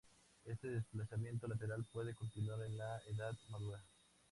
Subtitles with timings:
[0.45, 3.83] Este desplazamiento lateral puede continuar en la edad madura.